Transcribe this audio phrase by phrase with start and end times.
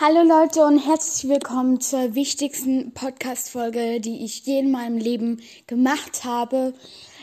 [0.00, 6.24] Hallo Leute und herzlich willkommen zur wichtigsten Podcast-Folge, die ich je in meinem Leben gemacht
[6.24, 6.74] habe.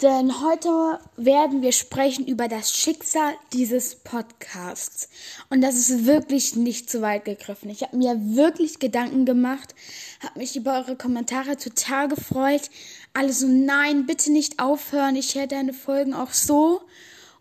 [0.00, 5.08] Denn heute werden wir sprechen über das Schicksal dieses Podcasts.
[5.50, 7.68] Und das ist wirklich nicht zu weit gegriffen.
[7.68, 9.74] Ich habe mir wirklich Gedanken gemacht,
[10.20, 12.70] habe mich über eure Kommentare total gefreut.
[13.12, 16.82] Alle so, nein, bitte nicht aufhören, ich höre deine Folgen auch so.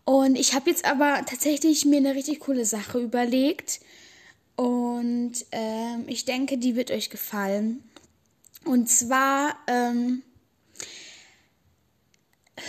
[0.03, 3.81] Und ich habe jetzt aber tatsächlich mir eine richtig coole Sache überlegt
[4.61, 7.81] und ähm, ich denke, die wird euch gefallen.
[8.63, 10.21] Und zwar ähm,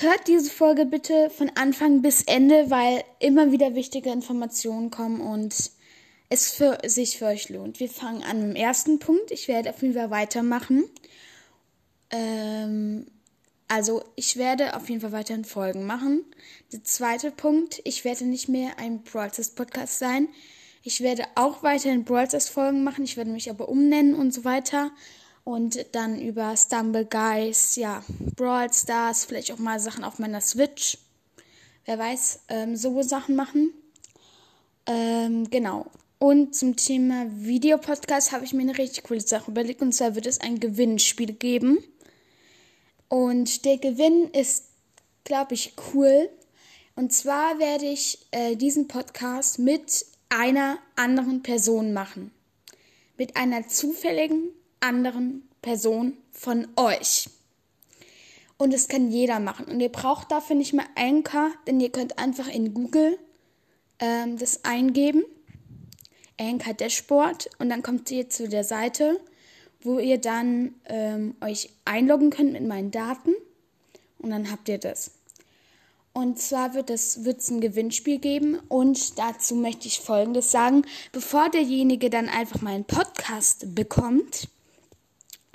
[0.00, 5.72] hört diese Folge bitte von Anfang bis Ende, weil immer wieder wichtige Informationen kommen und
[6.30, 7.78] es für sich für euch lohnt.
[7.78, 9.30] Wir fangen an mit dem ersten Punkt.
[9.30, 10.84] Ich werde auf jeden Fall weitermachen.
[12.08, 13.06] Ähm,
[13.68, 16.24] also ich werde auf jeden Fall weiterhin Folgen machen.
[16.72, 20.28] Der zweite Punkt, ich werde nicht mehr ein Broadcast Podcast sein.
[20.84, 23.04] Ich werde auch weiterhin Brawl Stars Folgen machen.
[23.04, 24.90] Ich werde mich aber umnennen und so weiter.
[25.44, 28.04] Und dann über Stumble Guys, ja,
[28.36, 30.98] Brawl Stars, vielleicht auch mal Sachen auf meiner Switch.
[31.84, 33.72] Wer weiß, ähm, so Sachen machen.
[34.86, 35.86] Ähm, genau.
[36.18, 39.82] Und zum Thema Videopodcast habe ich mir eine richtig coole Sache überlegt.
[39.82, 41.78] Und zwar wird es ein Gewinnspiel geben.
[43.08, 44.64] Und der Gewinn ist,
[45.24, 46.28] glaube ich, cool.
[46.94, 52.32] Und zwar werde ich äh, diesen Podcast mit einer anderen Person machen.
[53.16, 54.48] Mit einer zufälligen
[54.80, 57.28] anderen Person von euch.
[58.56, 59.66] Und das kann jeder machen.
[59.66, 63.18] Und ihr braucht dafür nicht mehr Anchor, denn ihr könnt einfach in Google
[63.98, 65.24] ähm, das eingeben.
[66.40, 67.50] Anchor Dashboard.
[67.58, 69.20] Und dann kommt ihr zu der Seite,
[69.82, 73.34] wo ihr dann ähm, euch einloggen könnt mit meinen Daten.
[74.18, 75.10] Und dann habt ihr das.
[76.14, 80.84] Und zwar wird es wird's ein Gewinnspiel geben und dazu möchte ich Folgendes sagen.
[81.10, 84.48] Bevor derjenige dann einfach meinen Podcast bekommt,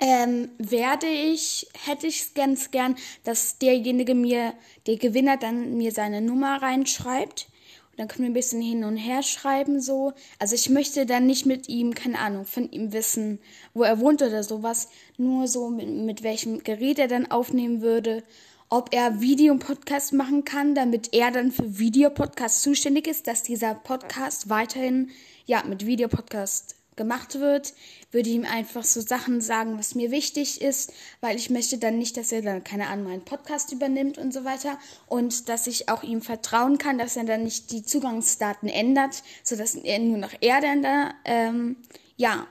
[0.00, 4.52] ähm, werde ich, hätte ich ganz gern, dass derjenige mir,
[4.86, 7.48] der Gewinner dann mir seine Nummer reinschreibt.
[7.90, 10.12] Und dann können wir ein bisschen hin und her schreiben so.
[10.40, 13.38] Also ich möchte dann nicht mit ihm, keine Ahnung, von ihm wissen,
[13.74, 14.88] wo er wohnt oder sowas.
[15.16, 18.24] Nur so mit, mit welchem Gerät er dann aufnehmen würde
[18.70, 24.48] ob er Videopodcast machen kann, damit er dann für Videopodcast zuständig ist, dass dieser Podcast
[24.48, 25.10] weiterhin
[25.46, 27.72] ja mit Videopodcast gemacht wird,
[28.10, 30.92] würde ihm einfach so Sachen sagen, was mir wichtig ist,
[31.22, 34.44] weil ich möchte dann nicht, dass er dann keine Ahnung meinen Podcast übernimmt und so
[34.44, 34.78] weiter.
[35.06, 39.56] Und dass ich auch ihm vertrauen kann, dass er dann nicht die Zugangsdaten ändert, so
[39.56, 41.76] dass er nur noch er dann da ähm,
[42.16, 42.46] ja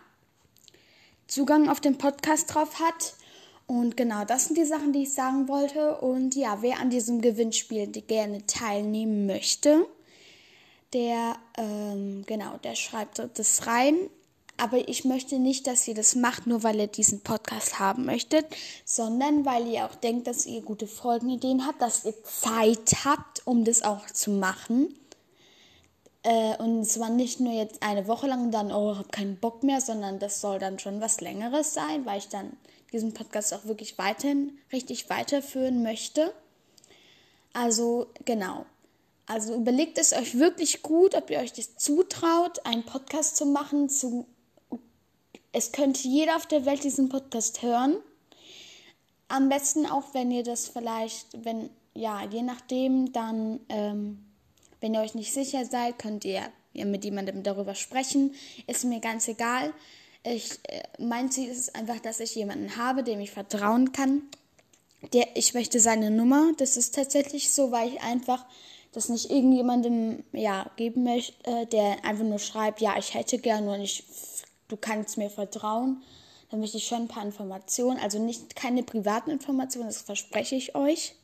[1.28, 3.14] Zugang auf den Podcast drauf hat
[3.68, 5.98] und genau, das sind die Sachen, die ich sagen wollte.
[5.98, 9.86] Und ja, wer an diesem Gewinnspiel gerne teilnehmen möchte,
[10.94, 13.96] der, ähm, genau, der schreibt das rein.
[14.56, 18.46] Aber ich möchte nicht, dass ihr das macht, nur weil ihr diesen Podcast haben möchtet,
[18.86, 23.66] sondern weil ihr auch denkt, dass ihr gute Folgenideen habt, dass ihr Zeit habt, um
[23.66, 24.96] das auch zu machen.
[26.24, 29.62] Äh, und zwar nicht nur jetzt eine Woche lang dann, oh, ich habe keinen Bock
[29.62, 32.54] mehr, sondern das soll dann schon was Längeres sein, weil ich dann
[32.94, 36.34] diesen Podcast auch wirklich weiterhin richtig weiterführen möchte.
[37.54, 38.66] Also genau.
[39.26, 43.90] Also überlegt es euch wirklich gut, ob ihr euch das zutraut, einen Podcast zu machen.
[43.90, 44.26] Zu
[45.52, 47.98] es könnte jeder auf der Welt diesen Podcast hören.
[49.28, 54.24] Am besten auch, wenn ihr das vielleicht, wenn, ja, je nachdem, dann, ähm,
[54.80, 56.44] wenn ihr euch nicht sicher seid, könnt ihr
[56.74, 58.36] mit jemandem darüber sprechen.
[58.68, 59.74] Ist mir ganz egal.
[60.30, 64.24] Ich, äh, mein Ziel ist einfach, dass ich jemanden habe, dem ich vertrauen kann.
[65.14, 66.52] Der, ich möchte seine Nummer.
[66.58, 68.46] Das ist tatsächlich so, weil ich einfach
[68.92, 73.72] das nicht irgendjemandem ja, geben möchte, äh, der einfach nur schreibt, ja, ich hätte gerne
[73.72, 74.04] und ich,
[74.68, 76.02] du kannst mir vertrauen.
[76.50, 80.76] Dann möchte ich schon ein paar Informationen, also nicht keine privaten Informationen, das verspreche ich
[80.76, 81.16] euch.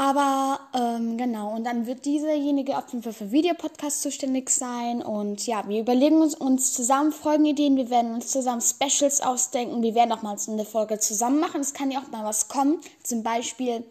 [0.00, 5.02] Aber ähm, genau, und dann wird dieserjenige auf jeden Fall für Videopodcast zuständig sein.
[5.02, 9.94] Und ja, wir überlegen uns, uns zusammen Folgenideen, wir werden uns zusammen Specials ausdenken, wir
[9.94, 11.60] werden auch mal eine Folge zusammen machen.
[11.60, 12.80] Es kann ja auch mal was kommen.
[13.02, 13.84] Zum Beispiel,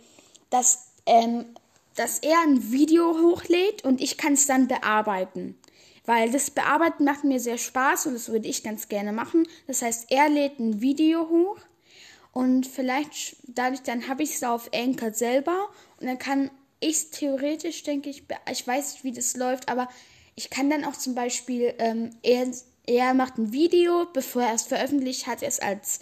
[0.49, 1.45] dass, ähm,
[1.95, 5.59] dass er ein Video hochlädt und ich kann es dann bearbeiten.
[6.07, 9.47] Weil das Bearbeiten macht mir sehr Spaß und das würde ich ganz gerne machen.
[9.67, 11.57] Das heißt, er lädt ein Video hoch
[12.31, 17.09] und vielleicht dadurch dann habe ich es auf Anchor selber und dann kann ich es
[17.11, 19.89] theoretisch, denke ich, ich weiß nicht, wie das läuft, aber
[20.35, 22.47] ich kann dann auch zum Beispiel, ähm, er,
[22.85, 25.99] er macht ein Video, bevor er es veröffentlicht, hat er es als,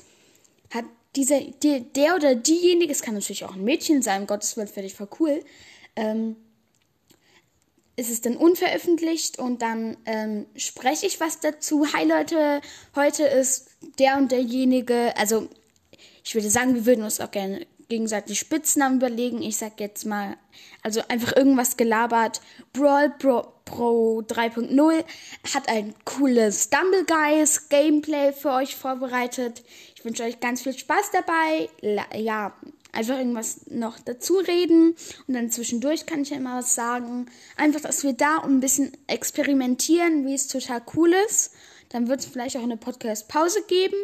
[0.71, 0.85] hat
[1.15, 4.87] dieser, der, der oder diejenige, es kann natürlich auch ein Mädchen sein, Gottes Willen, finde
[4.87, 5.43] ich voll cool,
[5.95, 6.35] ähm,
[7.95, 11.91] ist es dann unveröffentlicht und dann ähm, spreche ich was dazu.
[11.93, 12.61] Hi Leute,
[12.95, 15.49] heute ist der und derjenige, also
[16.27, 19.41] ich würde sagen, wir würden uns auch gerne gegenseitig Spitznamen überlegen.
[19.41, 20.35] Ich sag jetzt mal,
[20.83, 22.41] also einfach irgendwas gelabert.
[22.73, 25.05] Brawl Pro, Pro 3.0
[25.53, 29.63] hat ein cooles Stumble Guys Gameplay für euch vorbereitet.
[29.95, 31.69] Ich wünsche euch ganz viel Spaß dabei.
[32.13, 32.53] Ja,
[32.91, 34.95] einfach irgendwas noch dazu reden
[35.27, 37.27] und dann zwischendurch kann ich ja immer was sagen.
[37.55, 41.53] Einfach, dass wir da ein bisschen experimentieren, wie es total cool ist.
[41.89, 43.97] Dann wird es vielleicht auch eine Podcast-Pause geben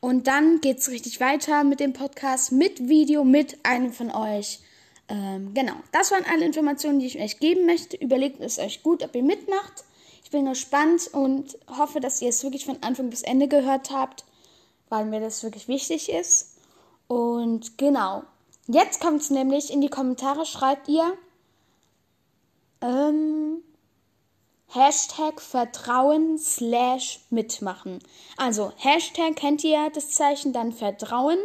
[0.00, 4.60] und dann geht es richtig weiter mit dem Podcast, mit Video, mit einem von euch.
[5.08, 7.96] Ähm, genau, das waren alle Informationen, die ich euch geben möchte.
[7.96, 9.84] Überlegt es euch gut, ob ihr mitmacht.
[10.22, 14.24] Ich bin gespannt und hoffe, dass ihr es wirklich von Anfang bis Ende gehört habt,
[14.88, 16.56] weil mir das wirklich wichtig ist.
[17.08, 18.22] Und genau,
[18.66, 21.12] jetzt kommt es nämlich in die Kommentare, schreibt ihr,
[22.80, 23.53] ähm,
[24.74, 28.00] Hashtag Vertrauen slash mitmachen.
[28.36, 31.38] Also Hashtag kennt ihr das Zeichen, dann Vertrauen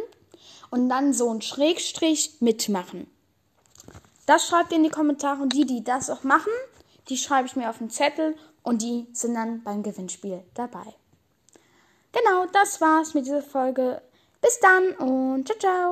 [0.70, 3.08] und dann so ein Schrägstrich mitmachen.
[4.26, 6.52] Das schreibt ihr in die Kommentare und die, die das auch machen,
[7.08, 10.94] die schreibe ich mir auf den Zettel und die sind dann beim Gewinnspiel dabei.
[12.12, 14.02] Genau, das war's mit dieser Folge.
[14.40, 15.88] Bis dann und ciao, ciao.